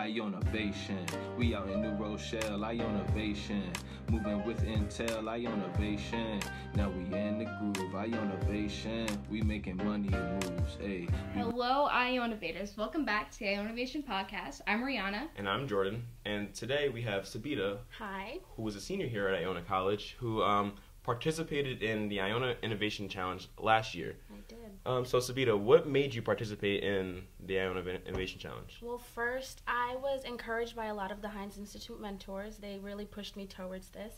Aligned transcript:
Ionavation. 0.00 1.04
We 1.36 1.54
out 1.54 1.68
in 1.68 1.82
New 1.82 1.90
Rochelle, 2.02 2.64
Ionavation. 2.64 3.62
Moving 4.10 4.42
with 4.46 4.64
Intel, 4.64 5.24
Ionavation. 5.24 6.42
Now 6.74 6.88
we 6.88 7.04
in 7.14 7.38
the 7.38 7.44
groove, 7.44 7.92
Ionavation. 7.94 9.06
We 9.30 9.42
making 9.42 9.76
money 9.76 10.08
moves, 10.08 10.78
hey. 10.80 11.06
Hello, 11.34 11.86
Ionavators. 11.92 12.78
Welcome 12.78 13.04
back 13.04 13.30
to 13.32 13.40
the 13.40 13.48
Ionavation 13.48 14.02
Podcast. 14.02 14.62
I'm 14.66 14.82
Riana. 14.82 15.28
And 15.36 15.46
I'm 15.46 15.68
Jordan. 15.68 16.04
And 16.24 16.54
today 16.54 16.88
we 16.88 17.02
have 17.02 17.24
Sabita, 17.24 17.76
Hi. 17.98 18.38
who 18.56 18.62
was 18.62 18.76
a 18.76 18.80
senior 18.80 19.06
here 19.06 19.28
at 19.28 19.38
Iona 19.38 19.60
College, 19.60 20.16
who 20.18 20.42
um, 20.42 20.72
participated 21.02 21.82
in 21.82 22.08
the 22.08 22.22
Iona 22.22 22.54
Innovation 22.62 23.06
Challenge 23.10 23.46
last 23.58 23.94
year. 23.94 24.16
I 24.32 24.36
did. 24.48 24.59
Um, 24.86 25.04
so, 25.04 25.18
Sabita, 25.18 25.58
what 25.58 25.86
made 25.86 26.14
you 26.14 26.22
participate 26.22 26.82
in 26.82 27.22
the 27.44 27.60
Iona 27.60 27.80
Innovation 28.06 28.38
Challenge? 28.38 28.78
Well, 28.80 28.98
first, 28.98 29.60
I 29.66 29.96
was 29.96 30.24
encouraged 30.24 30.74
by 30.74 30.86
a 30.86 30.94
lot 30.94 31.12
of 31.12 31.20
the 31.20 31.28
Hynes 31.28 31.58
Institute 31.58 32.00
mentors. 32.00 32.56
They 32.56 32.78
really 32.78 33.04
pushed 33.04 33.36
me 33.36 33.46
towards 33.46 33.88
this. 33.90 34.14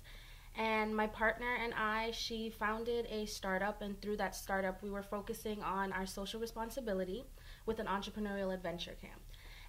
And 0.57 0.95
my 0.95 1.07
partner 1.07 1.57
and 1.63 1.73
I, 1.75 2.11
she 2.13 2.51
founded 2.51 3.07
a 3.11 3.27
startup, 3.27 3.83
and 3.83 4.01
through 4.01 4.19
that 4.19 4.37
startup, 4.37 4.83
we 4.83 4.91
were 4.91 5.03
focusing 5.03 5.63
on 5.63 5.93
our 5.93 6.07
social 6.07 6.41
responsibility 6.41 7.25
with 7.67 7.79
an 7.79 7.87
entrepreneurial 7.87 8.55
adventure 8.55 8.95
camp. 9.01 9.21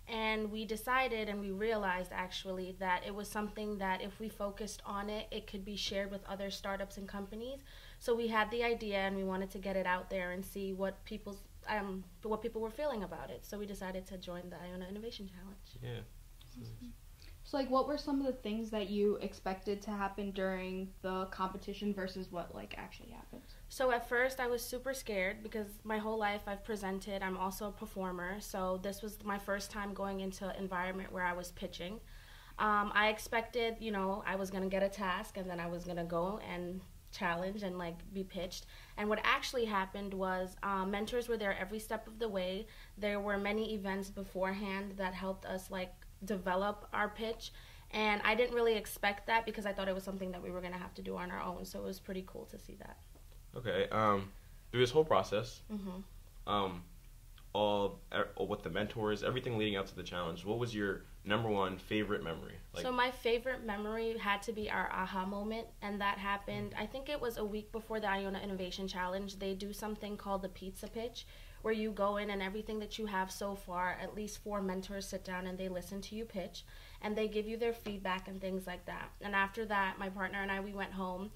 And 0.08 0.52
we 0.52 0.66
decided 0.66 1.30
and 1.30 1.40
we 1.40 1.52
realized 1.52 2.12
actually 2.14 2.76
that 2.80 3.04
it 3.06 3.16
was 3.16 3.30
something 3.30 3.78
that 3.78 4.02
if 4.02 4.20
we 4.20 4.28
focused 4.28 4.82
on 4.86 5.10
it, 5.10 5.28
it 5.32 5.48
could 5.48 5.64
be 5.64 5.76
shared 5.76 6.12
with 6.12 6.26
other 6.26 6.52
startups 6.52 6.98
and 6.98 7.08
companies. 7.08 7.60
So 8.00 8.14
we 8.14 8.28
had 8.28 8.52
the 8.52 8.64
idea 8.64 8.98
and 8.98 9.16
we 9.16 9.24
wanted 9.24 9.50
to 9.52 9.60
get 9.60 9.76
it 9.78 9.86
out 9.86 10.10
there 10.10 10.32
and 10.32 10.46
see 10.46 10.74
what 10.74 11.04
people's 11.06 11.38
um, 11.70 12.04
what 12.24 12.42
people 12.42 12.62
were 12.62 12.70
feeling 12.70 13.04
about 13.04 13.30
it. 13.30 13.46
So 13.46 13.58
we 13.58 13.66
decided 13.66 14.06
to 14.08 14.18
join 14.18 14.50
the 14.50 14.58
Iona 14.62 14.86
Innovation 14.90 15.30
Challenge. 15.30 15.58
Yeah. 15.82 16.02
So, 17.54 17.60
like, 17.60 17.70
what 17.70 17.88
were 17.88 18.00
some 18.00 18.20
of 18.20 18.26
the 18.26 18.34
things 18.34 18.72
that 18.72 18.90
you 18.90 19.18
expected 19.18 19.80
to 19.84 19.92
happen 19.92 20.32
during 20.32 20.90
the 21.04 21.26
competition 21.26 21.94
versus 21.94 22.32
what, 22.32 22.56
like, 22.56 22.74
actually 22.80 23.12
happened? 23.12 23.44
So 23.70 23.92
at 23.92 24.10
first 24.10 24.40
I 24.40 24.48
was 24.48 24.66
super 24.66 24.92
scared 24.92 25.44
because 25.44 25.68
my 25.84 26.00
whole 26.00 26.18
life 26.18 26.42
I've 26.48 26.64
presented. 26.64 27.22
I'm 27.22 27.38
also 27.38 27.68
a 27.68 27.72
performer, 27.72 28.38
so 28.40 28.80
this 28.82 29.04
was 29.04 29.24
my 29.24 29.38
first 29.38 29.70
time 29.70 29.94
going 29.94 30.22
into 30.22 30.50
an 30.50 30.56
environment 30.56 31.12
where 31.12 31.24
I 31.24 31.34
was 31.34 31.52
pitching. 31.52 32.00
Um, 32.58 32.92
I 32.96 33.10
expected, 33.10 33.76
you 33.80 33.92
know, 33.92 34.24
I 34.26 34.36
was 34.36 34.50
gonna 34.50 34.68
get 34.68 34.82
a 34.82 34.90
task 34.90 35.38
and 35.38 35.48
then 35.48 35.60
I 35.60 35.68
was 35.68 35.84
gonna 35.84 36.06
go 36.06 36.40
and 36.52 36.82
challenge 37.12 37.62
and 37.62 37.78
like 37.78 37.98
be 38.16 38.24
pitched. 38.24 38.66
And 38.98 39.08
what 39.10 39.20
actually 39.24 39.66
happened 39.66 40.16
was 40.16 40.56
um, 40.64 40.90
mentors 40.90 41.30
were 41.30 41.38
there 41.38 41.56
every 41.60 41.78
step 41.78 42.08
of 42.08 42.18
the 42.18 42.30
way. 42.30 42.66
There 42.98 43.20
were 43.20 43.38
many 43.38 43.76
events 43.76 44.10
beforehand 44.10 44.94
that 44.98 45.14
helped 45.14 45.46
us 45.46 45.70
like 45.70 45.94
develop 46.26 46.88
our 46.94 47.10
pitch. 47.10 47.52
And 47.92 48.22
I 48.26 48.34
didn't 48.36 48.56
really 48.56 48.76
expect 48.76 49.28
that 49.28 49.46
because 49.46 49.66
I 49.66 49.74
thought 49.74 49.88
it 49.88 49.94
was 49.94 50.04
something 50.04 50.32
that 50.32 50.42
we 50.42 50.50
were 50.50 50.62
gonna 50.62 50.78
have 50.78 50.94
to 50.96 51.02
do 51.02 51.16
on 51.16 51.30
our 51.32 51.42
own. 51.42 51.66
So 51.66 51.80
it 51.80 51.86
was 51.86 52.00
pretty 52.00 52.24
cool 52.26 52.46
to 52.46 52.58
see 52.58 52.76
that. 52.80 52.98
Okay. 53.56 53.88
Um, 53.90 54.32
through 54.72 54.82
this 54.82 54.92
whole 54.92 55.06
process, 55.06 55.62
hmm 55.70 56.02
um, 56.46 56.84
all 57.54 58.00
er, 58.14 58.30
with 58.48 58.64
the 58.64 58.70
mentors, 58.70 59.24
everything 59.24 59.58
leading 59.58 59.78
up 59.78 59.86
to 59.88 59.96
the 59.96 60.04
challenge, 60.04 60.44
what 60.44 60.60
was 60.60 60.74
your 60.74 61.04
number 61.24 61.50
one 61.50 61.78
favorite 61.78 62.24
memory? 62.24 62.56
so 62.82 62.92
my 62.92 63.12
favorite 63.12 63.64
memory 63.64 64.18
had 64.18 64.42
to 64.42 64.52
be 64.52 64.70
our 64.70 64.92
aha 64.92 65.26
moment, 65.26 65.68
and 65.82 66.02
that 66.02 66.18
happened. 66.18 66.74
I 66.78 66.86
think 66.86 67.10
it 67.10 67.22
was 67.22 67.38
a 67.38 67.46
week 67.46 67.72
before 67.72 68.00
the 68.00 68.10
Iona 68.10 68.40
Innovation 68.40 68.88
Challenge. 68.88 69.38
They 69.38 69.54
do 69.54 69.72
something 69.72 70.18
called 70.18 70.42
the 70.42 70.50
pizza 70.50 70.88
pitch, 70.88 71.28
where 71.64 71.74
you 71.74 71.92
go 71.92 72.18
in 72.18 72.30
and 72.30 72.42
everything 72.42 72.80
that 72.80 73.00
you 73.00 73.08
have 73.08 73.32
so 73.32 73.56
far, 73.56 73.98
at 74.00 74.16
least 74.16 74.44
four 74.44 74.62
mentors 74.62 75.08
sit 75.08 75.26
down 75.26 75.48
and 75.48 75.58
they 75.58 75.70
listen 75.70 76.00
to 76.02 76.16
you 76.16 76.26
pitch, 76.26 76.64
and 77.02 77.16
they 77.16 77.28
give 77.28 77.48
you 77.48 77.58
their 77.58 77.74
feedback 77.74 78.28
and 78.28 78.40
things 78.40 78.68
like 78.68 78.86
that. 78.86 79.10
And 79.22 79.34
after 79.34 79.66
that, 79.66 79.98
my 79.98 80.10
partner 80.10 80.42
and 80.42 80.52
I 80.52 80.60
we 80.60 80.74
went 80.74 80.94
home. 80.94 81.32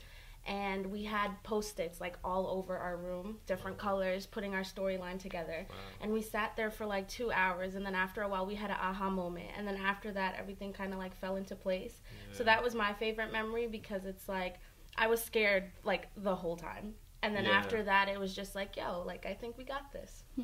And 0.45 0.85
we 0.85 1.03
had 1.03 1.31
post-its 1.43 1.99
like 1.99 2.17
all 2.23 2.47
over 2.47 2.77
our 2.77 2.95
room, 2.95 3.39
different 3.47 3.77
colors, 3.77 4.25
putting 4.25 4.53
our 4.53 4.61
storyline 4.61 5.19
together. 5.19 5.65
Wow. 5.67 5.75
And 5.99 6.13
we 6.13 6.21
sat 6.21 6.55
there 6.55 6.71
for 6.71 6.85
like 6.85 7.09
two 7.09 7.33
hours, 7.33 7.75
and 7.75 7.85
then 7.85 7.95
after 7.95 8.21
a 8.21 8.29
while, 8.29 8.45
we 8.45 8.55
had 8.55 8.69
an 8.69 8.77
aha 8.79 9.09
moment. 9.09 9.49
And 9.57 9.67
then 9.67 9.75
after 9.75 10.09
that, 10.13 10.35
everything 10.39 10.71
kind 10.71 10.93
of 10.93 10.99
like 10.99 11.13
fell 11.17 11.35
into 11.35 11.53
place. 11.53 11.99
So 12.31 12.45
that 12.45 12.63
was 12.63 12.73
my 12.73 12.93
favorite 12.93 13.33
memory 13.33 13.67
because 13.67 14.05
it's 14.05 14.29
like 14.29 14.55
I 14.97 15.07
was 15.07 15.21
scared 15.21 15.65
like 15.83 16.07
the 16.15 16.35
whole 16.35 16.55
time. 16.55 16.93
And 17.27 17.35
then 17.35 17.45
Yeah. 17.45 17.57
after 17.57 17.83
that, 17.83 18.07
it 18.07 18.19
was 18.19 18.33
just 18.35 18.55
like, 18.55 18.77
yo, 18.77 19.03
like 19.05 19.25
I 19.25 19.33
think 19.33 19.57
we 19.57 19.63
got 19.63 19.91
this. 19.91 20.23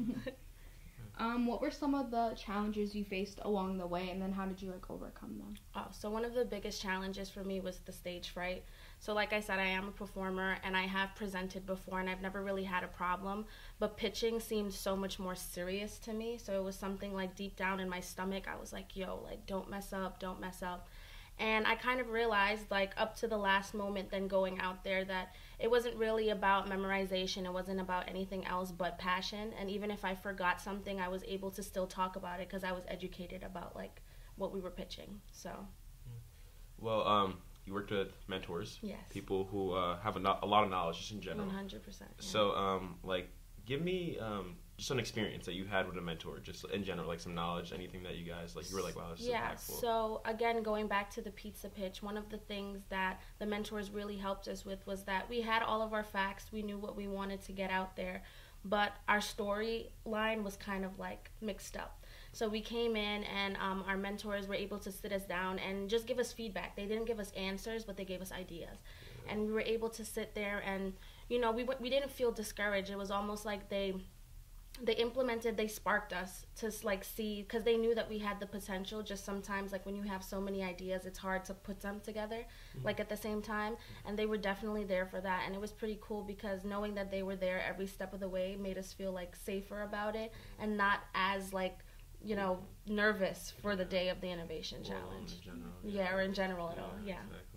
Um, 1.20 1.46
what 1.46 1.62
were 1.62 1.70
some 1.70 1.94
of 1.94 2.10
the 2.10 2.34
challenges 2.36 2.96
you 2.96 3.06
faced 3.06 3.40
along 3.44 3.78
the 3.78 3.86
way, 3.86 4.10
and 4.10 4.20
then 4.20 4.32
how 4.32 4.46
did 4.48 4.60
you, 4.62 4.72
like, 4.72 4.90
overcome 4.90 5.38
them? 5.38 5.60
Oh, 5.76 5.86
so 5.92 6.10
one 6.10 6.26
of 6.26 6.34
the 6.34 6.44
biggest 6.44 6.82
challenges 6.82 7.30
for 7.30 7.44
me 7.44 7.60
was 7.60 7.78
the 7.80 7.92
stage 7.92 8.30
fright. 8.30 8.64
So 9.00 9.14
like 9.14 9.32
I 9.32 9.40
said, 9.40 9.60
I 9.60 9.66
am 9.68 9.88
a 9.88 9.92
performer 9.92 10.58
and 10.64 10.76
I 10.78 10.84
have 10.84 11.14
presented 11.16 11.66
before 11.66 12.00
and 12.00 12.10
I've 12.10 12.22
never 12.22 12.42
really 12.42 12.64
had 12.64 12.84
a 12.84 12.88
problem, 12.88 13.46
but 13.80 13.98
pitching 13.98 14.40
seemed 14.40 14.74
so 14.74 14.96
much 14.96 15.20
more 15.20 15.36
serious 15.36 16.00
to 16.00 16.14
me. 16.14 16.38
So 16.38 16.54
it 16.58 16.64
was 16.64 16.76
something 16.76 17.14
like 17.14 17.36
deep 17.36 17.56
down 17.58 17.80
in 17.80 17.90
my 17.90 18.00
stomach, 18.00 18.48
I 18.48 18.56
was 18.60 18.72
like, 18.74 18.96
yo, 18.96 19.20
like 19.24 19.46
don't 19.46 19.70
mess 19.70 19.94
up, 19.94 20.20
don't 20.20 20.40
mess 20.40 20.64
up. 20.64 20.88
And 21.40 21.66
I 21.66 21.76
kind 21.76 22.00
of 22.00 22.10
realized 22.10 22.70
like 22.70 22.94
up 22.96 23.16
to 23.18 23.28
the 23.28 23.38
last 23.38 23.74
moment 23.74 24.12
then 24.12 24.28
going 24.28 24.60
out 24.60 24.84
there 24.84 25.04
that 25.06 25.34
it 25.60 25.70
wasn't 25.70 25.96
really 25.96 26.30
about 26.30 26.70
memorization, 26.70 27.46
it 27.46 27.54
wasn't 27.54 27.80
about 27.82 28.08
anything 28.08 28.46
else 28.46 28.72
but 28.72 29.00
passion. 29.00 29.52
And 29.60 29.70
even 29.70 29.90
if 29.92 30.06
I 30.06 30.14
forgot 30.16 30.62
something, 30.62 31.00
I 31.00 31.08
was 31.08 31.24
able 31.28 31.52
to 31.52 31.64
still 31.64 31.88
talk 31.88 32.16
about 32.16 32.40
it 32.40 32.48
because 32.50 32.64
I 32.64 32.72
was 32.72 32.84
educated 32.88 33.44
about 33.44 33.76
like 33.76 34.02
what 34.36 34.54
we 34.54 34.60
were 34.62 34.72
pitching. 34.72 35.22
So, 35.32 35.52
Well, 36.78 37.08
um, 37.08 37.38
you 37.66 37.74
worked 37.74 37.92
with 37.92 38.10
mentors, 38.28 38.80
yes. 38.82 39.00
people 39.10 39.46
who 39.46 39.72
uh, 39.74 39.98
have 40.02 40.16
a, 40.18 40.20
no- 40.20 40.40
a 40.42 40.46
lot 40.46 40.64
of 40.64 40.70
knowledge 40.70 40.98
just 41.00 41.12
in 41.12 41.22
general. 41.22 41.48
One 41.48 41.56
hundred 41.56 41.84
percent. 41.84 42.12
So, 42.20 42.52
um, 42.56 42.96
like, 43.04 43.30
give 43.66 43.82
me 43.82 44.18
um, 44.20 44.56
just 44.78 44.92
an 44.92 45.00
experience 45.00 45.46
that 45.46 45.54
you 45.54 45.66
had 45.66 45.88
with 45.88 45.98
a 45.98 46.02
mentor, 46.02 46.40
just 46.40 46.66
in 46.66 46.84
general, 46.84 47.08
like 47.08 47.20
some 47.20 47.36
knowledge, 47.36 47.72
anything 47.74 48.04
that 48.04 48.16
you 48.16 48.26
guys 48.26 48.56
like. 48.56 48.70
You 48.70 48.76
were 48.76 48.82
like, 48.82 48.96
wow, 48.96 49.12
this 49.12 49.22
is 49.22 49.28
yeah. 49.28 49.52
impactful. 49.52 49.80
So 49.80 50.22
again, 50.26 50.64
going 50.64 50.88
back 50.88 51.10
to 51.12 51.22
the 51.22 51.32
pizza 51.32 51.70
pitch, 51.70 52.02
one 52.02 52.18
of 52.18 52.30
the 52.30 52.38
things 52.38 52.82
that 52.90 53.22
the 53.40 53.46
mentors 53.46 53.92
really 53.92 54.18
helped 54.18 54.48
us 54.48 54.66
with 54.66 54.86
was 54.88 55.04
that 55.04 55.30
we 55.30 55.42
had 55.42 55.64
all 55.64 55.82
of 55.82 55.94
our 55.94 56.04
facts. 56.04 56.48
We 56.52 56.64
knew 56.64 56.78
what 56.78 56.96
we 56.96 57.08
wanted 57.08 57.42
to 57.46 57.52
get 57.52 57.70
out 57.70 57.96
there, 57.96 58.24
but 58.66 58.94
our 59.08 59.20
storyline 59.20 60.44
was 60.44 60.56
kind 60.58 60.86
of 60.86 60.98
like 61.00 61.30
mixed 61.42 61.78
up. 61.78 62.04
So 62.36 62.50
we 62.50 62.62
came 62.62 62.96
in, 62.96 63.24
and 63.26 63.56
um, 63.58 63.84
our 63.88 63.96
mentors 63.96 64.48
were 64.48 64.56
able 64.56 64.80
to 64.80 64.92
sit 64.92 65.14
us 65.14 65.24
down 65.24 65.60
and 65.60 65.88
just 65.88 66.08
give 66.08 66.18
us 66.18 66.34
feedback. 66.34 66.76
They 66.76 66.88
didn't 66.88 67.06
give 67.06 67.20
us 67.20 67.32
answers, 67.38 67.84
but 67.84 67.96
they 67.96 68.06
gave 68.06 68.22
us 68.22 68.32
ideas, 68.32 68.80
and 69.28 69.46
we 69.46 69.52
were 69.52 69.62
able 69.62 69.90
to 69.90 70.06
sit 70.06 70.36
there 70.36 70.64
and 70.66 70.94
you 71.30 71.40
know 71.40 71.52
we 71.52 71.66
we 71.80 71.90
didn't 71.90 72.12
feel 72.12 72.32
discouraged. 72.32 72.90
It 72.90 72.98
was 72.98 73.12
almost 73.12 73.46
like 73.46 73.70
they 73.70 73.94
they 74.82 74.96
implemented 74.96 75.56
they 75.56 75.68
sparked 75.68 76.14
us 76.14 76.48
to 76.56 76.72
like 76.84 77.04
see 77.04 77.44
because 77.44 77.64
they 77.64 77.78
knew 77.78 77.94
that 77.94 78.10
we 78.10 78.18
had 78.18 78.40
the 78.40 78.46
potential. 78.46 79.04
Just 79.04 79.24
sometimes 79.24 79.72
like 79.72 79.86
when 79.86 79.96
you 79.96 80.02
have 80.04 80.24
so 80.24 80.42
many 80.42 80.64
ideas 80.64 81.06
it's 81.06 81.20
hard 81.20 81.46
to 81.46 81.54
put 81.54 81.80
them 81.80 82.02
together 82.04 82.38
mm-hmm. 82.38 82.86
like 82.86 83.00
at 83.00 83.08
the 83.08 83.18
same 83.18 83.42
time. 83.42 83.76
And 84.06 84.18
they 84.18 84.26
were 84.26 84.38
definitely 84.38 84.84
there 84.84 85.06
for 85.06 85.22
that. 85.22 85.44
And 85.46 85.54
it 85.54 85.62
was 85.62 85.72
pretty 85.72 86.00
cool 86.02 86.24
because 86.24 86.64
knowing 86.66 86.96
that 86.96 87.12
they 87.12 87.22
were 87.22 87.36
there 87.36 87.62
every 87.68 87.88
step 87.88 88.14
of 88.14 88.20
the 88.20 88.30
way 88.30 88.58
made 88.60 88.78
us 88.78 88.92
feel 88.92 89.12
like 89.12 89.36
safer 89.36 89.84
about 89.84 90.16
it 90.16 90.34
and 90.60 90.76
not 90.76 91.02
as 91.14 91.54
like 91.54 91.78
you 92.24 92.36
know 92.36 92.60
nervous 92.88 93.54
for 93.62 93.76
the 93.76 93.86
day 93.86 94.10
of 94.10 94.22
the 94.22 94.30
innovation 94.30 94.80
Well, 94.82 94.92
challenge 94.92 95.42
general, 95.42 95.72
yeah. 95.84 96.14
Or 96.14 96.22
in 96.22 96.34
general 96.34 96.70
at 96.70 96.80
all. 96.80 96.94
Yeah. 97.06 97.16
Exactly. 97.28 97.53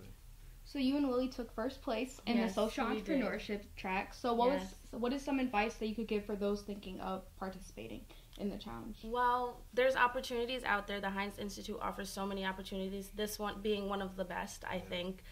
So 0.68 0.80
you 0.80 0.96
and 0.96 1.08
Lily 1.08 1.28
took 1.28 1.50
first 1.54 1.80
place 1.80 2.20
in 2.26 2.36
Yes, 2.38 2.50
the 2.54 2.54
social 2.68 2.88
we 2.88 3.00
did. 3.00 3.22
entrepreneurship 3.22 3.62
track. 3.76 4.12
So 4.12 4.34
what 4.34 4.50
Yes. 4.50 4.74
was 4.92 5.00
what 5.00 5.12
is 5.12 5.22
some 5.22 5.38
advice 5.38 5.74
that 5.74 5.86
you 5.86 5.94
could 5.94 6.08
give 6.08 6.24
for 6.24 6.34
those 6.36 6.62
thinking 6.62 6.98
of 7.00 7.22
participating 7.38 8.04
in 8.38 8.50
the 8.50 8.56
challenge? 8.56 8.98
Well, 9.04 9.60
there's 9.74 9.94
opportunities 9.94 10.64
out 10.64 10.86
there. 10.86 11.00
The 11.00 11.08
Hynes 11.10 11.38
Institute 11.38 11.78
offers 11.80 12.08
so 12.10 12.26
many 12.26 12.44
opportunities. 12.44 13.10
This 13.14 13.38
one 13.38 13.60
being 13.62 13.88
one 13.88 14.02
of 14.02 14.16
the 14.16 14.24
best, 14.24 14.64
I 14.68 14.80
think. 14.80 15.22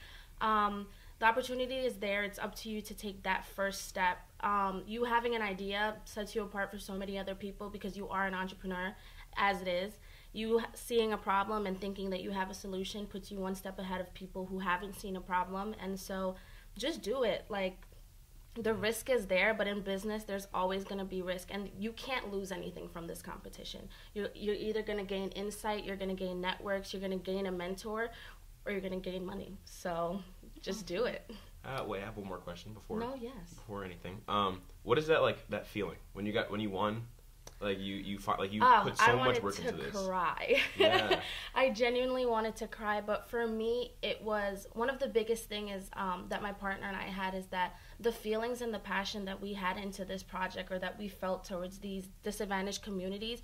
Um, 0.41 0.87
the 1.19 1.27
opportunity 1.27 1.77
is 1.77 1.95
there. 1.95 2.25
It's 2.25 2.39
up 2.39 2.55
to 2.57 2.69
you 2.69 2.81
to 2.83 2.95
take 2.95 3.23
that 3.23 3.47
first 3.47 3.89
step. 3.89 4.19
Um, 4.41 4.83
you 4.87 5.05
having 5.05 5.35
an 5.35 5.43
idea 5.43 5.97
sets 6.05 6.35
you 6.35 6.43
apart 6.43 6.71
for 6.71 6.79
so 6.79 6.95
many 6.95 7.19
other 7.19 7.35
people 7.35 7.71
because 7.71 7.97
you 7.97 8.09
are 8.09 8.27
an 8.27 8.35
entrepreneur, 8.35 8.95
as 9.37 9.63
it 9.63 9.69
is. 9.69 9.95
You 10.33 10.61
seeing 10.75 11.13
a 11.13 11.17
problem 11.17 11.67
and 11.67 11.81
thinking 11.81 12.11
that 12.11 12.21
you 12.21 12.31
have 12.33 12.51
a 12.51 12.55
solution 12.55 13.07
puts 13.07 13.31
you 13.31 13.39
one 13.39 13.55
step 13.55 13.79
ahead 13.79 14.01
of 14.01 14.13
people 14.15 14.47
who 14.47 14.59
haven't 14.59 14.97
seen 14.99 15.17
a 15.17 15.21
problem. 15.21 15.75
And 15.81 15.99
so, 15.99 16.35
just 16.77 17.03
do 17.03 17.23
it. 17.23 17.45
Like 17.49 17.79
the 18.61 18.75
risk 18.75 19.11
is 19.11 19.27
there, 19.27 19.53
but 19.53 19.67
in 19.67 19.81
business, 19.81 20.25
there's 20.25 20.47
always 20.55 20.85
going 20.85 20.99
to 20.99 21.05
be 21.05 21.23
risk, 21.23 21.49
and 21.51 21.71
you 21.79 21.93
can't 21.93 22.33
lose 22.33 22.53
anything 22.53 22.89
from 22.89 23.07
this 23.07 23.21
competition. 23.21 23.89
You're, 24.15 24.29
you're 24.35 24.55
either 24.55 24.83
going 24.83 24.99
to 24.99 25.05
gain 25.05 25.31
insight, 25.31 25.85
you're 25.85 25.97
going 25.97 26.15
to 26.15 26.25
gain 26.25 26.41
networks, 26.41 26.93
you're 26.93 27.01
going 27.01 27.19
to 27.19 27.25
gain 27.25 27.47
a 27.47 27.53
mentor, 27.53 28.11
or 28.65 28.73
you're 28.73 28.81
going 28.81 29.01
to 29.01 29.11
gain 29.11 29.27
money. 29.27 29.57
So 29.65 30.21
just 30.65 30.87
do 30.87 31.05
it. 31.05 31.31
Uh, 31.65 31.85
wait, 31.87 32.03
I 32.03 32.05
have 32.07 32.17
one 32.17 32.27
more 32.27 32.39
question 32.39 32.73
before 32.73 32.99
No, 32.99 33.15
yes. 33.21 33.33
before 33.55 33.85
anything. 33.85 34.21
Um, 34.29 34.61
what 34.83 34.99
is 34.99 35.07
that 35.07 35.23
like? 35.23 35.39
That 35.51 35.67
feeling 35.67 35.97
when 36.15 36.27
you 36.27 36.33
got 36.33 36.51
when 36.51 36.61
you 36.61 36.71
won? 36.71 37.03
Like 37.61 37.79
you, 37.79 37.95
you 37.95 38.19
fi- 38.19 38.37
like 38.37 38.53
you 38.53 38.61
Oh, 38.63 38.81
put 38.83 38.99
so 38.99 39.17
much 39.17 39.41
work 39.41 39.55
to 39.55 39.63
into 39.67 39.77
this. 39.77 39.95
I 39.95 39.99
wanted 39.99 40.03
to 40.03 40.09
cry. 40.09 40.61
Yeah. 40.77 41.21
I 41.55 41.71
genuinely 41.71 42.27
wanted 42.27 42.57
to 42.57 42.67
cry, 42.67 43.01
but 43.01 43.29
for 43.31 43.47
me, 43.47 43.93
it 44.03 44.21
was 44.23 44.67
one 44.73 44.91
of 44.91 44.99
the 44.99 45.07
biggest 45.07 45.49
thing 45.49 45.69
is 45.69 45.89
um, 45.95 46.27
that 46.29 46.43
my 46.43 46.53
partner 46.53 46.87
and 46.89 46.97
I 46.97 47.05
had 47.05 47.35
is 47.35 47.47
that 47.47 47.77
the 48.01 48.13
feelings 48.13 48.61
and 48.61 48.75
the 48.75 48.79
passion 48.81 49.25
that 49.27 49.41
we 49.41 49.55
had 49.55 49.79
into 49.79 50.05
this 50.05 50.23
project 50.23 50.71
or 50.73 50.79
that 50.81 50.99
we 50.99 51.09
felt 51.09 51.45
towards 51.45 51.79
these 51.79 52.09
disadvantaged 52.23 52.83
communities. 52.83 53.41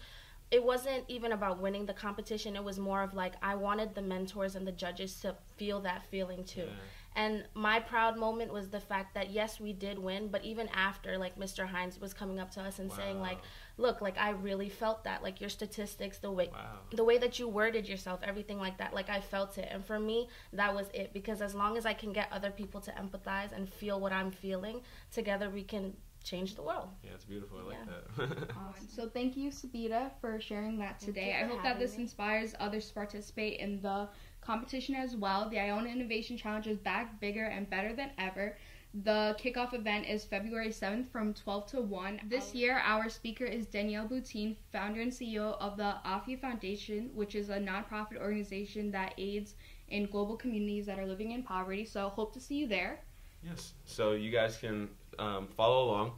It 0.50 0.64
wasn't 0.64 1.04
even 1.08 1.32
about 1.32 1.60
winning 1.60 1.86
the 1.86 1.94
competition. 1.94 2.56
It 2.56 2.64
was 2.64 2.78
more 2.78 3.02
of 3.02 3.14
like 3.14 3.34
I 3.42 3.54
wanted 3.54 3.94
the 3.94 4.02
mentors 4.02 4.56
and 4.56 4.66
the 4.66 4.72
judges 4.72 5.20
to 5.20 5.36
feel 5.56 5.80
that 5.80 6.02
feeling 6.10 6.44
too. 6.44 6.62
Yeah. 6.66 6.72
And 7.16 7.44
my 7.54 7.80
proud 7.80 8.16
moment 8.16 8.52
was 8.52 8.68
the 8.68 8.78
fact 8.80 9.14
that 9.14 9.30
yes, 9.30 9.58
we 9.58 9.72
did 9.72 9.98
win, 9.98 10.28
but 10.28 10.44
even 10.44 10.68
after, 10.68 11.18
like 11.18 11.36
Mr. 11.38 11.68
Hynes 11.68 12.00
was 12.00 12.14
coming 12.14 12.38
up 12.38 12.52
to 12.52 12.60
us 12.60 12.78
and 12.78 12.90
saying, 12.92 13.20
like, 13.20 13.38
look, 13.78 14.00
like 14.00 14.16
I 14.16 14.30
really 14.30 14.68
felt 14.68 15.02
that, 15.04 15.22
like 15.22 15.40
your 15.40 15.50
statistics, 15.50 16.18
the 16.18 16.30
way, 16.30 16.50
Wow. 16.52 16.78
the 16.92 17.02
way 17.02 17.18
that 17.18 17.38
you 17.40 17.48
worded 17.48 17.88
yourself, 17.88 18.20
everything 18.22 18.58
like 18.58 18.78
that, 18.78 18.94
like 18.94 19.10
I 19.10 19.20
felt 19.20 19.58
it. 19.58 19.68
And 19.72 19.84
for 19.84 19.98
me, 19.98 20.28
that 20.52 20.72
was 20.72 20.88
it 20.94 21.12
because 21.12 21.42
as 21.42 21.52
long 21.54 21.76
as 21.76 21.84
I 21.84 21.94
can 21.94 22.12
get 22.12 22.28
other 22.30 22.50
people 22.50 22.80
to 22.82 22.92
empathize 22.92 23.50
and 23.52 23.68
feel 23.68 23.98
what 23.98 24.12
I'm 24.12 24.30
feeling, 24.30 24.80
together 25.10 25.50
we 25.50 25.64
can 25.64 25.96
change 26.22 26.54
the 26.54 26.62
world. 26.62 26.88
Yeah, 27.02 27.10
it's 27.14 27.24
beautiful. 27.24 27.58
I 27.58 27.62
like 27.62 27.78
Yeah. 27.88 28.26
that. 28.26 28.50
Awesome. 28.56 28.88
So 28.96 29.08
thank 29.08 29.36
you, 29.36 29.50
Sabita, 29.50 30.10
for 30.20 30.40
sharing 30.40 30.78
that 30.78 31.00
today. 31.00 31.36
I 31.40 31.46
hope 31.46 31.62
that 31.62 31.78
this 31.78 31.96
me. 31.96 32.02
inspires 32.04 32.54
others 32.60 32.88
to 32.88 32.94
participate 32.94 33.58
in 33.60 33.80
the 33.80 34.08
competition 34.40 34.94
as 34.94 35.16
well. 35.16 35.48
The 35.48 35.58
Iona 35.60 35.88
Innovation 35.88 36.36
Challenge 36.36 36.66
is 36.66 36.78
back 36.78 37.20
bigger 37.20 37.44
and 37.46 37.68
better 37.68 37.94
than 37.94 38.10
ever. 38.18 38.56
The 39.04 39.36
kickoff 39.38 39.72
event 39.72 40.06
is 40.08 40.24
February 40.24 40.70
7th 40.70 41.08
from 41.12 41.32
12 41.32 41.66
to 41.68 41.80
1. 41.80 42.22
This 42.28 42.54
year, 42.54 42.78
our 42.84 43.08
speaker 43.08 43.44
is 43.44 43.66
Danielle 43.66 44.08
Boutine, 44.08 44.56
founder 44.72 45.00
and 45.00 45.12
CEO 45.12 45.56
of 45.60 45.76
the 45.76 45.94
AFI 46.04 46.40
Foundation, 46.40 47.10
which 47.14 47.36
is 47.36 47.50
a 47.50 47.58
nonprofit 47.58 48.16
organization 48.20 48.90
that 48.90 49.14
aids 49.16 49.54
in 49.88 50.06
global 50.06 50.36
communities 50.36 50.86
that 50.86 50.98
are 50.98 51.06
living 51.06 51.30
in 51.30 51.44
poverty. 51.44 51.84
So, 51.84 52.08
hope 52.08 52.32
to 52.34 52.40
see 52.40 52.56
you 52.56 52.66
there. 52.66 52.98
Yes. 53.44 53.74
So 53.84 54.12
you 54.12 54.30
guys 54.30 54.56
can 54.58 54.88
um, 55.20 55.46
follow 55.56 55.84
along 55.84 56.12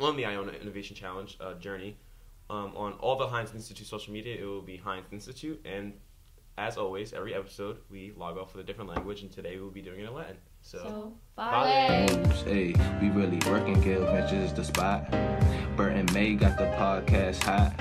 on 0.00 0.16
the 0.16 0.24
Iona 0.24 0.52
Innovation 0.52 0.96
Challenge 0.96 1.36
uh, 1.40 1.54
journey 1.54 1.96
um, 2.48 2.72
on 2.76 2.94
all 2.94 3.16
the 3.16 3.26
Hynes 3.26 3.54
Institute 3.54 3.86
social 3.86 4.12
media. 4.12 4.36
It 4.40 4.44
will 4.44 4.62
be 4.62 4.78
Hynes 4.78 5.04
Institute, 5.12 5.60
and 5.64 5.92
as 6.58 6.76
always, 6.76 7.12
every 7.12 7.34
episode 7.34 7.78
we 7.90 8.12
log 8.16 8.36
off 8.36 8.54
with 8.54 8.64
a 8.64 8.66
different 8.66 8.90
language, 8.90 9.22
and 9.22 9.30
today 9.30 9.56
we 9.56 9.62
will 9.62 9.70
be 9.70 9.82
doing 9.82 10.00
it 10.00 10.06
in 10.06 10.14
Latin. 10.14 10.36
So, 10.62 10.78
So, 10.78 11.12
Bye. 11.36 12.06
bye. 12.08 12.32
Hey, 12.44 12.74
we 13.00 13.08
really 13.10 13.38
working. 13.46 13.80
Gale 13.80 14.04
Ventures 14.06 14.52
the 14.52 14.64
spot. 14.64 15.10
Bert 15.76 15.92
and 15.92 16.12
May 16.12 16.34
got 16.34 16.58
the 16.58 16.64
podcast 16.76 17.42
hot. 17.44 17.72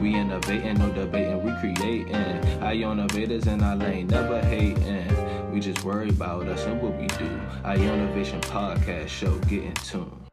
We 0.00 0.14
innovating, 0.14 0.78
no 0.78 0.92
debating, 0.92 1.42
we 1.42 1.52
creating. 1.60 2.14
I 2.62 2.74
innovators 2.74 3.46
in 3.46 3.62
our 3.62 3.76
lane, 3.76 4.08
never 4.08 4.40
hating. 4.42 5.08
We 5.52 5.60
just 5.60 5.82
worry 5.82 6.10
about 6.10 6.46
us 6.46 6.64
and 6.66 6.80
what 6.80 6.96
we 6.96 7.06
do. 7.06 7.40
Our 7.64 7.76
innovation 7.76 8.40
podcast 8.42 9.08
show, 9.08 9.36
get 9.40 9.64
in 9.64 9.74
tune. 9.74 10.27